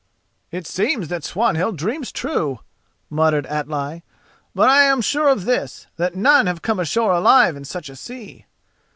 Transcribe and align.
"It 0.49 0.65
seems 0.65 1.09
that 1.09 1.23
Swanhild 1.23 1.77
dreams 1.77 2.11
true," 2.11 2.61
muttered 3.11 3.45
Atli; 3.45 4.03
"but 4.55 4.67
I 4.67 4.81
am 4.81 4.99
sure 4.99 5.27
of 5.27 5.45
this: 5.45 5.85
that 5.97 6.15
none 6.15 6.47
have 6.47 6.63
come 6.63 6.79
ashore 6.79 7.11
alive 7.11 7.55
in 7.55 7.65
such 7.65 7.87
a 7.87 7.95
sea." 7.95 8.47